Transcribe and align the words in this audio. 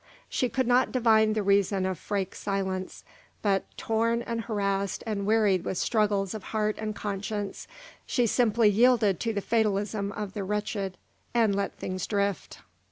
She 0.29 0.49
could 0.49 0.65
not 0.65 0.91
divine 0.91 1.33
the 1.33 1.43
reason 1.43 1.85
of 1.85 1.99
Freke's 1.99 2.39
silence, 2.39 3.03
but, 3.43 3.65
torn 3.77 4.23
and 4.23 4.41
harassed 4.41 5.03
and 5.05 5.27
wearied 5.27 5.63
with 5.63 5.77
struggles 5.77 6.33
of 6.33 6.41
heart 6.45 6.77
and 6.79 6.95
conscience, 6.95 7.67
she 8.07 8.25
simply 8.25 8.67
yielded 8.69 9.19
to 9.19 9.31
the 9.31 9.41
fatalism 9.41 10.11
of 10.13 10.33
the 10.33 10.43
wretched, 10.43 10.97
and 11.35 11.53
let 11.55 11.75
things 11.77 12.07
drift. 12.07 12.61